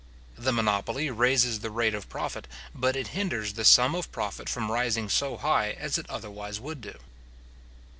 The 0.35 0.51
monopoly 0.51 1.11
raises 1.11 1.59
the 1.59 1.69
rate 1.69 1.93
of 1.93 2.09
profit, 2.09 2.47
but 2.73 2.95
it 2.95 3.09
hinders 3.09 3.53
the 3.53 3.63
sum 3.63 3.93
of 3.93 4.11
profit 4.11 4.49
from 4.49 4.71
rising 4.71 5.09
so 5.09 5.37
high 5.37 5.73
as 5.73 5.99
it 5.99 6.09
otherwise 6.09 6.59
would 6.59 6.81
do. 6.81 6.97